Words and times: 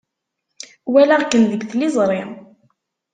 Walaɣ-kem 0.91 1.43
deg 1.51 1.61
tliẓri. 1.71 2.21